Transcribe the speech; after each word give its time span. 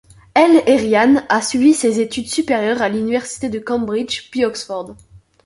El 0.33 0.53
Erian 0.75 1.23
a 1.29 1.41
suivi 1.43 1.75
ses 1.75 1.99
études 1.99 2.27
supérieures 2.27 2.81
à 2.81 2.89
l'université 2.89 3.49
de 3.49 3.59
Cambridge 3.59 4.31
puis 4.31 4.45
Oxford. 4.45 4.95